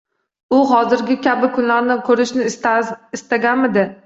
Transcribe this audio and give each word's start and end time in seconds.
U 0.59 0.61
hozirgi 0.71 1.17
kabi 1.27 1.49
kunlarni 1.59 1.99
ko‘rishni 2.09 2.49
istaganmidi 2.53 3.87